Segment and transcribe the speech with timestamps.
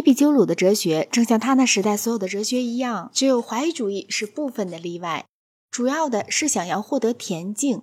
[0.00, 5.26] 伊壁鸠鲁的哲学正像他那时代所有的哲学一样，只有怀疑主义是部分的例外，
[5.70, 7.82] 主要的是想要获得恬静。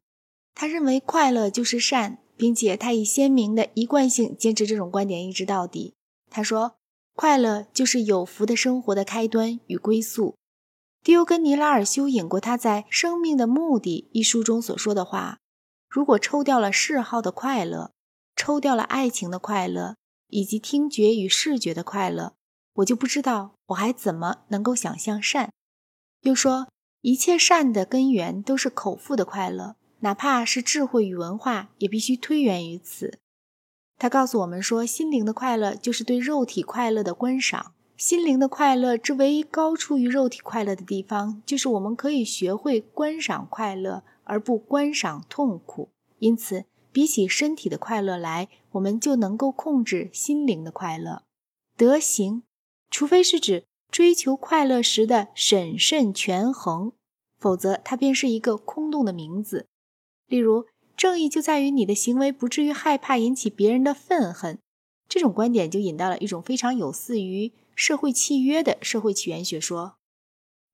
[0.55, 5.93] 他认为快乐就是善，并且他以鲜明的一贯性坚持这种观点一直到底。
[6.31, 6.77] 他说
[7.13, 10.33] ：“快乐就是有福的生活的开端与归宿。”
[11.05, 15.37] 迪欧根尼拉尔修引过他在《生命的目的》一书中所说的话
[15.87, 17.91] ：“如果抽掉了嗜好的快乐，
[18.35, 19.95] 抽掉了爱情的快乐，
[20.29, 22.33] 以及听觉与视觉的快乐，
[22.75, 25.51] 我就不知道我还怎么能够想象善。”
[26.21, 26.67] 又说
[27.01, 33.17] ：“一切善的根源都是口腹的快乐。”哪怕是智慧与文化，也必须推源于此。
[33.97, 37.73] 他告诉我们说，心灵的快乐就是对肉体快乐的观赏。
[37.95, 45.89] 心灵的快乐之唯一高出于肉体快乐的地方，就是我们可以学会观赏快乐，而不观赏痛苦。
[46.19, 46.65] 因此，
[46.97, 51.21] 比起身体的快乐来，我们就能够控制心灵的快乐。
[51.75, 52.41] 德行，
[52.89, 56.93] 除非是指追求快乐时的审慎权衡，
[57.37, 59.67] 否则它便是一个空洞的名字。
[60.25, 64.57] 例如，正义就在于你的行为不至于害怕引起别人的愤恨。
[65.07, 69.97] 这种观点就引到了一种非常有似于社会契约的社会起源学说。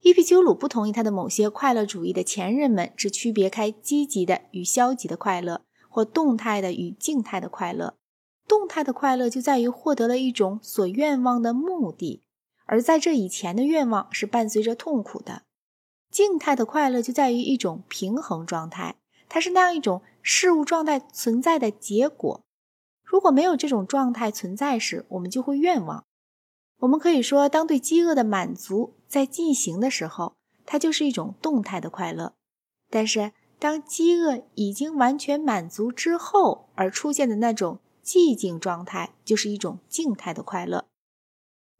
[0.03, 7.93] 伊壁鸠鲁不同意他的某些快乐主义的前人们只区别开积极的与消极的快乐，或动态的与静态的快乐。
[8.47, 12.23] 动态的快乐就在于获得了一种所愿望的目的，
[12.65, 15.43] 而在这以前的愿望是伴随着痛苦的。
[16.09, 18.95] 静态的快乐就在于一种平衡状态。
[19.29, 22.41] 它是那样一种事物状态存在的结果。
[23.03, 26.03] 如果没有这种状态存在时，我们就会愿望。
[26.79, 30.33] 我们可以说，当对饥饿的满足在进行的时候，
[30.65, 32.33] 它就是一种动态的快乐；
[32.89, 33.31] 但是，
[33.63, 40.83] 当饥饿已经完全满足之后而出现的那种寂静状态，就是一种静态的快乐。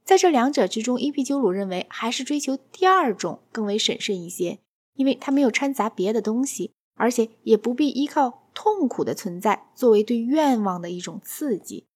[0.02, 4.60] 在这两者之中，伊壁鸠鲁认为还是追求第二种更为审慎一些，
[4.94, 6.72] 因为它没有掺杂别的东西。
[6.94, 11.86] 而且也不必依靠痛苦的存在作为对愿望的一种刺激。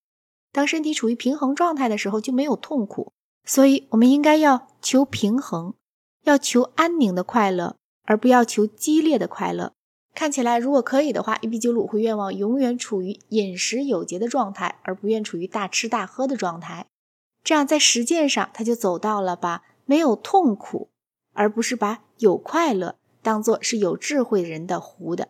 [0.53, 3.13] 当身体处于平衡状态的时候，就没有痛苦。
[3.47, 5.73] 所以，我们应该要求平衡，
[6.25, 9.73] 要求安宁的快乐，而不要求激烈的快乐。
[10.15, 16.87] 看起来，如果可以的话，伊壁鸠鲁会愿望永远处于饮食有节的状态，而不愿处于大吃大喝的状态。
[17.45, 20.89] 这样，在实践上，他就走到了把没有痛苦，
[21.33, 22.97] 而不是把有快乐。
[23.23, 25.29] 当做是有智慧人的糊的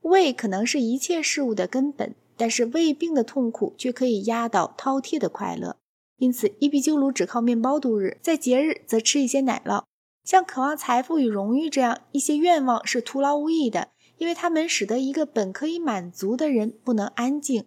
[0.00, 5.76] 胃，可能是一切事物的根本，但是胃病的痛苦却可以压倒饕餮的快乐。
[6.18, 9.84] 因此，伊壁鸠鲁只靠面包度日，在节日则吃一些奶酪。
[10.24, 17.66] 像渴望财富与荣誉这样一些愿望是徒劳无益的，因为它们使得一个本可以满足的人不能安静。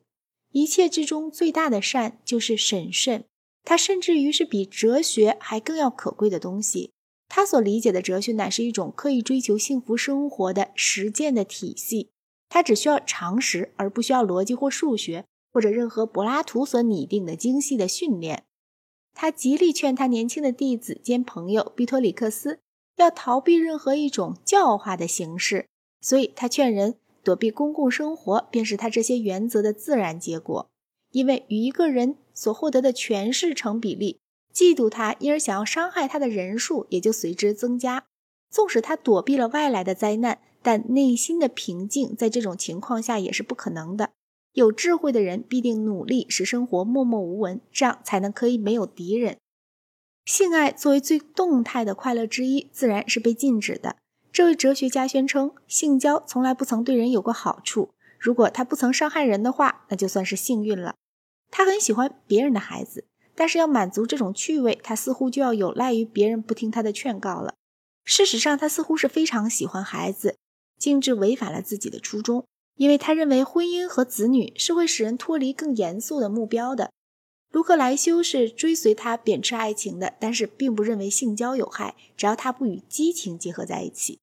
[0.52, 3.26] 一切之中最大的善就是审慎，
[3.64, 6.92] 它甚至于是比哲学还更要可贵的东西。
[7.32, 12.10] 他所理解的哲学乃是一种刻意追求幸福生活的实践的体系，
[12.50, 18.46] 它只需要常识，而不需要逻辑或数学，或者任何柏拉图所拟定的精细的训练。
[19.14, 22.60] 他极力劝他年轻的弟子兼朋友毕托里克斯
[22.96, 25.68] 要逃避任何一种教化的形式，
[26.02, 30.70] 所以他劝人躲避公共生活，便是他这些原则的自然结果，
[31.12, 34.20] 因为与一个人所获得的权势成比例。
[34.54, 38.06] 嫉妒他，因而想要伤害他的人数也就随之增加。
[38.50, 44.10] 纵使他躲避了外来的灾难，但内心的平静在这种情况下也是不可能的。
[44.54, 49.38] 有智慧的人必定努力使生活默默无闻，这样才能可以没有敌人。
[50.26, 53.98] 性爱作为最动态的快乐之一，自然是被禁止的。
[54.32, 57.94] 这位哲学家宣称，性交从来不曾对人有过好处。
[58.18, 60.96] 如果他不曾伤害人的话，那就算是幸运了。
[61.50, 63.06] 他很喜欢别人的孩子。
[63.36, 67.54] 但是要满足这种趣味，他似乎就要有赖于别人不听他的劝告了。
[68.04, 70.36] 事实上，他似乎是非常喜欢孩子，
[70.78, 76.92] 径直违反了自己的初衷，因为他认为婚姻和子女是会使人脱离更严肃的目标的。
[77.52, 84.20] 卢克莱修是追随他贬斥爱情的，但是并不认为性交有害，只要他不与激情结合在一起。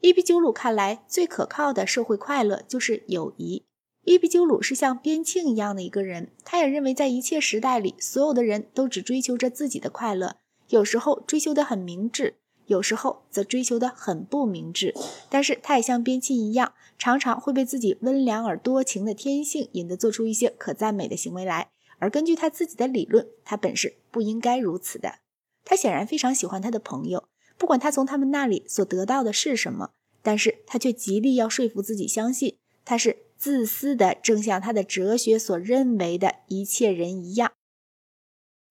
[0.00, 3.64] 伊壁鸠鲁看来，最可靠的社会快乐就是友谊。
[4.04, 10.36] 伊壁鸠鲁是像边沁一样的一个人，他也认为在一切时代里，所有的人都只追求着自己的快乐，
[10.70, 14.94] 有时候追求的很明智，有时候则追求的很不明智。
[15.28, 21.68] 但是他也像边沁一样，常常会被自己温良而多情的天性引得做出一些可赞美的行为来。
[22.02, 25.20] 而根据他自己的理论，他本是不应该如此的。
[25.64, 29.90] 他显然非常喜欢他的朋友，不管他从他们那里所得到的是什么，
[30.20, 33.18] 但是他却极力要说服自己相信他是。
[33.42, 37.50] 自私的，正像他的哲学所认为的一切人一样。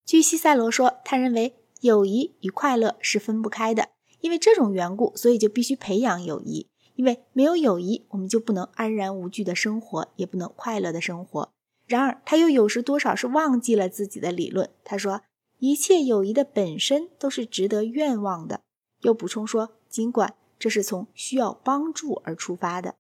[0.06, 3.90] 据西塞罗说，他认为友谊与快乐是分不开的，
[4.22, 6.70] 因为这种缘故，所以就必须培养友谊。
[6.96, 11.52] 因为没有友谊，我们就不能安然无惧的生活，也不能快乐的生活。
[11.92, 14.70] 然而，他又有时多少是忘记了自己的理论。
[14.86, 15.24] 他说，
[15.60, 18.62] 一切友谊的本身都是值得愿望的。
[19.02, 22.96] 又补充说，尽管这是从需要帮助而出发的。